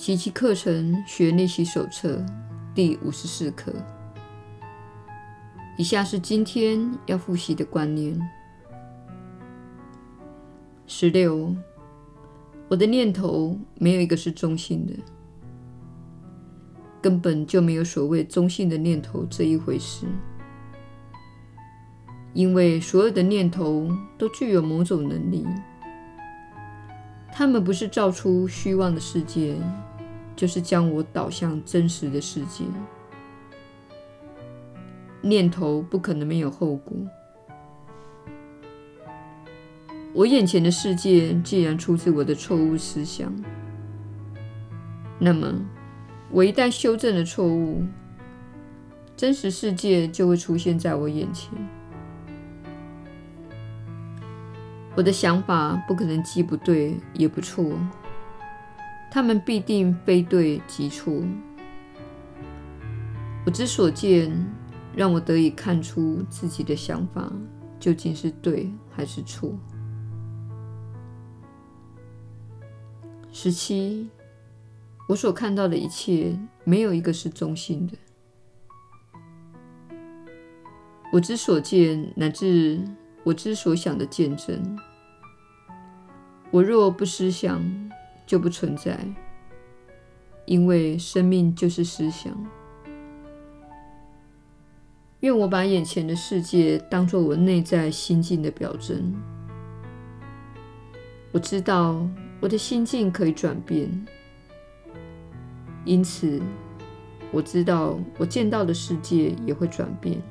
[0.00, 2.24] 奇迹课程学练习手册
[2.74, 3.70] 第五十四课。
[5.76, 8.18] 以下是今天要复习的观念：
[10.86, 11.54] 十六，
[12.68, 14.94] 我的念头没有一个是中性的，
[17.02, 20.06] 根本就没有所谓中性的念头这一回事，
[22.32, 23.86] 因为所有的念头
[24.16, 25.46] 都具有某种能力，
[27.30, 29.54] 它们不是造出虚妄的世界。
[30.40, 32.64] 就是将我导向真实的世界。
[35.20, 36.96] 念头不可能没有后果。
[40.14, 43.30] 我眼前的世界既然出自我的错误思想，
[45.18, 45.52] 那么
[46.30, 47.84] 我一旦修正了错误，
[49.14, 51.52] 真实世界就会出现在我眼前。
[54.96, 57.78] 我的想法不可能既不对也不错。
[59.10, 61.12] 他们必定非对即错。
[63.44, 64.30] 我之所见，
[64.94, 67.32] 让我得以看出自己的想法
[67.80, 69.52] 究竟是对还是错。
[73.32, 74.08] 十七，
[75.08, 77.96] 我所看到的一切，没有一个是中性的。
[81.12, 82.80] 我之所见，乃至
[83.24, 84.78] 我之所想的见证，
[86.50, 87.60] 我若不思想，
[88.30, 88.96] 就不存在，
[90.44, 92.32] 因为生命就是思想。
[95.18, 99.12] 愿我把眼前的世界当作我内在心境的表征。
[101.32, 102.06] 我知道
[102.38, 103.90] 我的心境可以转变，
[105.84, 106.40] 因此
[107.32, 110.22] 我知道我见到的世界也会转变。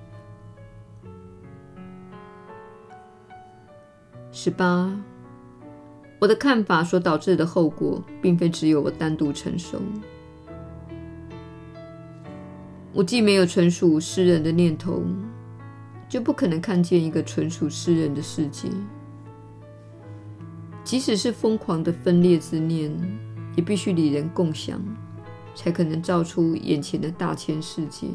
[4.31, 4.97] 十八。
[6.20, 9.81] 我的看法所导致的后果，并非只有我单独承受。
[12.92, 15.02] 我既没有纯属私人的念头，
[16.10, 18.67] 就不可能看见一个纯属私人的世界。
[20.83, 22.92] 即使是疯狂的分裂之念，
[23.55, 24.82] 也必须与人共享，
[25.55, 28.08] 才可能造出眼前的大千世界。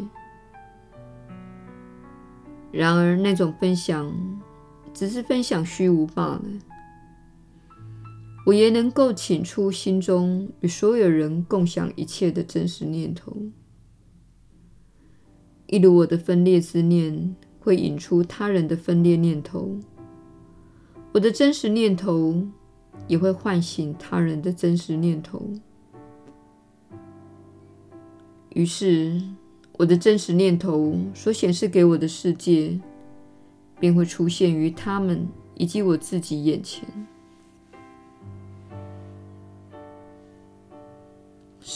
[2.72, 4.12] 然而，那种分享
[4.92, 6.42] 只是分享虚无罢了。
[8.44, 13.34] 我也能够请出心中与所有人共享一切的真实念头，
[15.66, 19.78] 一如我的分裂之念会引出他人的分裂念头，
[21.12, 22.46] 我的真实念头
[23.08, 25.50] 也会唤醒他人的真实念头。
[28.50, 29.22] 于是，
[29.78, 32.78] 我的真实念头所显示给我的世界，
[33.80, 36.86] 便会出现于他们以及我自己眼前。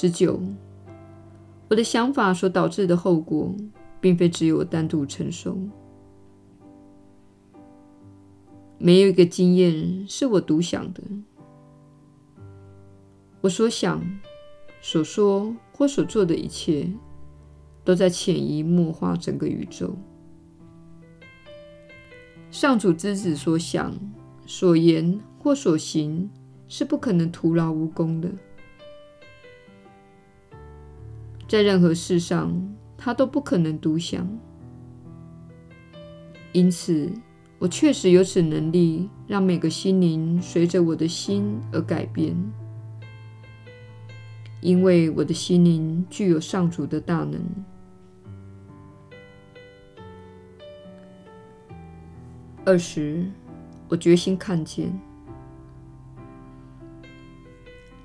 [0.01, 0.41] 十九，
[1.69, 3.53] 我的想法所导致的后果，
[4.01, 5.59] 并非只有我单独承受。
[8.79, 11.03] 没有一个经验是我独享的。
[13.41, 14.01] 我所想、
[14.81, 16.89] 所说或所做的一切，
[17.83, 19.97] 都在潜移默化整个宇宙。
[22.53, 23.93] 上主之子所想、
[24.47, 26.31] 所言或所行，
[26.69, 28.31] 是不可能徒劳无功的。
[31.49, 32.55] 在任何事上，
[32.99, 34.29] 他都不可能独享。
[36.53, 37.11] 因此，
[37.59, 42.37] 我确实有此能力，让每个心灵随着我的心而改变，
[44.61, 47.41] 因为我的心灵具有上主的大能。
[52.67, 53.25] 二十，
[53.89, 54.93] 我决心看见，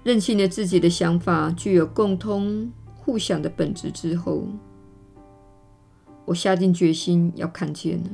[0.04, 2.72] 认清了自己的想法具有共通。
[3.04, 4.48] 互相的本质之后，
[6.24, 8.10] 我下定决心要看见了。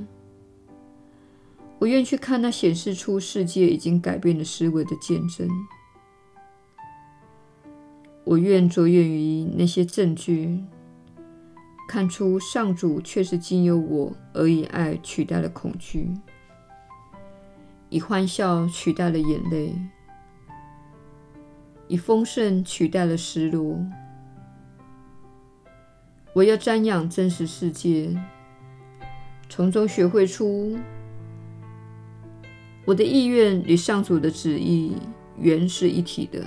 [1.77, 5.47] 我愿去看那显示出世界已经改变了思维的见证。
[8.23, 10.63] 我愿着眼于那些证据，
[11.87, 16.11] 看出上主确实经由我而以爱取代了恐惧，
[17.89, 19.73] 以欢笑取代了眼泪，
[21.87, 23.79] 以丰盛取代了失落。
[26.33, 28.15] 我要瞻仰真实世界，
[29.49, 30.77] 从中学会出
[32.85, 34.95] 我的意愿与上主的旨意
[35.37, 36.45] 原是一体的。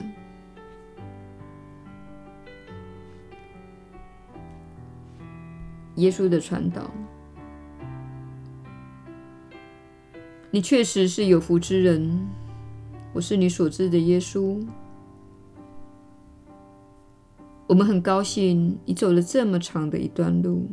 [5.97, 6.91] 耶稣的传导，
[10.51, 12.29] 你确实是有福之人。
[13.13, 14.59] 我是你所知的耶稣。
[17.73, 20.69] 我们很高兴你走了这么长的一段路。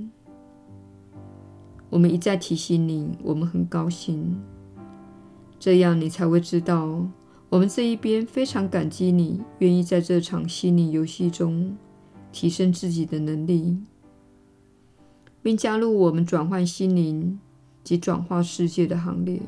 [1.89, 4.37] 我们一再提醒你，我们很高兴，
[5.57, 7.07] 这样你才会知道，
[7.47, 11.77] 我们这一边非常感激你愿意在这场心灵游戏中
[12.33, 13.77] 提升自己的能力，
[15.41, 17.39] 并加入我们转换心灵
[17.81, 19.41] 及转化世界的行列。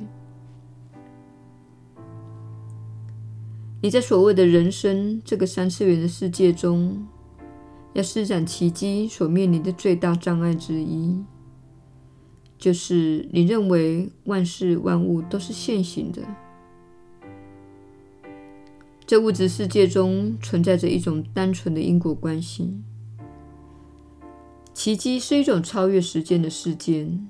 [3.81, 7.05] 你在所谓的人生这个三次元的世界中，
[7.93, 11.23] 要施展奇迹所面临的最大障碍之一。
[12.57, 16.21] 就是你认为万事万物都是现行的，
[19.05, 22.81] 这物质世界中存在着一种单纯的因果关系。
[24.73, 27.27] 奇迹是一种超越时间的事件，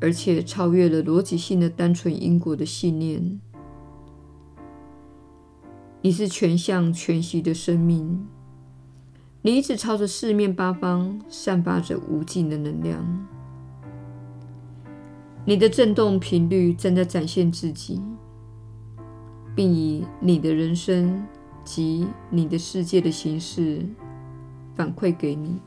[0.00, 3.40] 而且超越了逻辑性的单纯因果的信念。
[6.00, 8.26] 你是全向全息的生命，
[9.42, 13.26] 你一直朝着四面八方散发着无尽的能量。
[15.46, 18.02] 你的振动频率正在展现自己，
[19.56, 21.26] 并以你的人生
[21.64, 23.86] 及你的世界的形式
[24.74, 25.58] 反馈给你。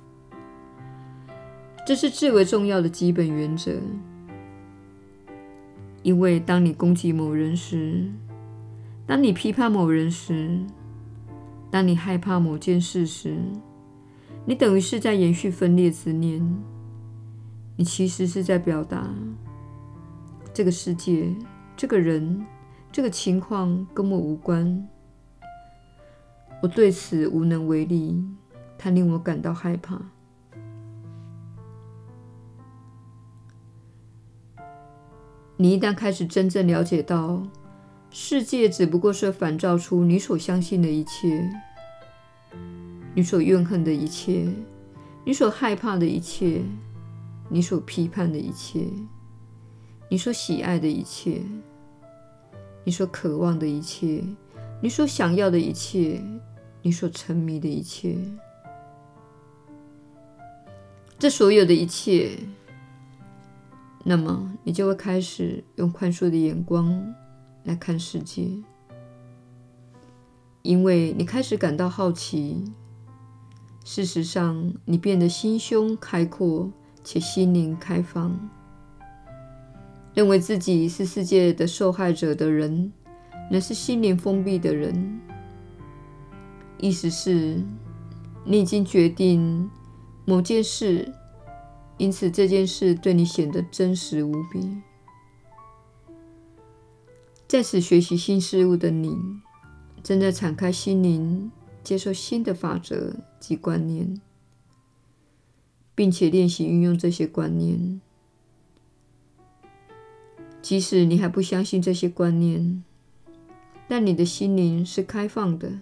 [1.86, 3.72] 这是至为重要的基本原则，
[6.04, 8.08] 因为当你攻击某人时，
[9.08, 10.64] 当你批判某人时，
[11.74, 13.36] 当你害怕某件事时，
[14.46, 16.40] 你等于是在延续分裂之念。
[17.76, 19.10] 你其实是在表达。
[20.54, 21.34] 这个世界、
[21.76, 22.46] 这个人、
[22.92, 24.88] 这个情况跟我无关，
[26.62, 28.24] 我对此无能为力，
[28.78, 30.00] 它令我感到害怕。
[35.58, 37.42] 你一旦开始真正了解到，
[38.16, 41.50] 世界只不过是反照出你所相信的一切，
[43.16, 44.48] 你所怨恨的一切，
[45.26, 46.62] 你所害怕的一切，
[47.50, 48.86] 你所批判的一切。
[50.10, 51.42] 你所喜爱的一切，
[52.84, 54.24] 你所渴望的一切，
[54.80, 56.22] 你所想要的一切，
[56.84, 58.16] 你所沉迷的一切，
[61.18, 62.38] 这所有的一切，
[64.04, 67.16] 那么你就会开始用宽恕的眼光
[67.64, 68.48] 来看世界，
[70.62, 72.64] 因为你开始感到好奇。
[73.86, 76.72] 事实上，你变得心胸开阔
[77.04, 78.50] 且心灵开放。
[80.14, 82.94] 认为自己是世界的受害者的人，
[83.50, 85.20] 乃是心灵封闭的人。
[86.78, 87.62] 意思是，
[88.46, 89.70] 你已经决定
[90.26, 91.14] 某件事，
[91.98, 94.82] 因此这件事对你显得真实无比。
[97.54, 99.16] 在此学习新事物的你，
[100.02, 101.52] 正在敞开心灵，
[101.84, 104.20] 接受新的法则及观念，
[105.94, 108.02] 并且练习运用这些观念。
[110.64, 112.84] 即使你还不相信这些观念，
[113.88, 115.74] 但你的心灵是开放的。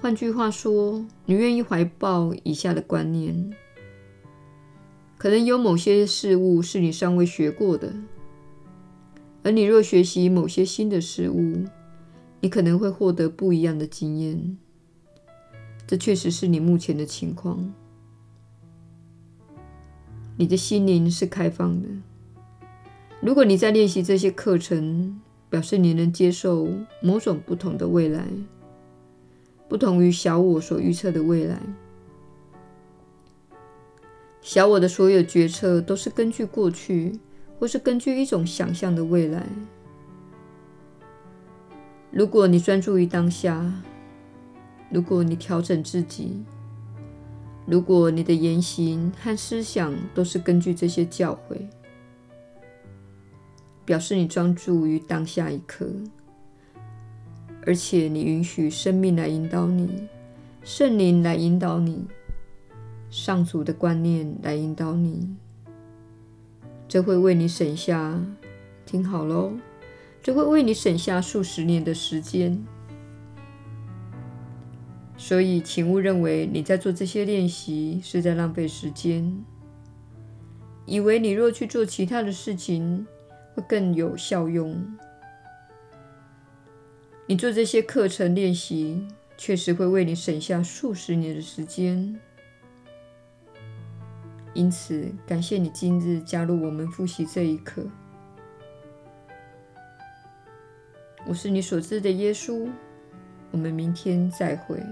[0.00, 3.52] 换句话说，你愿意怀抱以下的观念：
[5.18, 7.92] 可能有某些事物是你尚未学过的，
[9.48, 11.64] 而你若学习某些新的事物，
[12.42, 14.58] 你可能会获得不一样的经验。
[15.86, 17.72] 这确实是你目前的情况。
[20.36, 21.88] 你的心灵是开放的。
[23.22, 26.68] 如果你在练习这些课程，表示你能接受
[27.00, 28.26] 某种不同的未来，
[29.66, 31.58] 不同于小我所预测的未来。
[34.42, 37.18] 小我的所有决策都是根据过去，
[37.58, 39.46] 或是根据一种想象的未来。
[42.10, 43.72] 如果你专注于当下，
[44.90, 46.42] 如果你调整自己，
[47.66, 51.58] 如果你的言行和思想都是根据这些教诲。
[53.84, 55.90] 表示你专注于当下一刻，
[57.64, 60.06] 而且你允许生命来引导你，
[60.62, 62.04] 圣灵来引导你，
[63.08, 65.34] 上主的观念来引导你。
[66.88, 68.18] 这会为你省下，
[68.86, 69.52] 听好喽，
[70.22, 72.64] 这会为你省下数十年的时间。
[75.18, 79.44] 所以，请勿认为你在做这些练习是在浪费时间，
[80.86, 83.06] 以为你若去做其他的事情，
[83.54, 84.82] 会更有效用。
[87.26, 92.18] 你做这些课程练习，确实会为你省下数十年的时间。
[94.54, 97.86] 因此，感谢你今日加入我们复习这一课。
[101.26, 102.68] 我是你所知的耶稣。
[103.50, 104.82] 我们明天再会。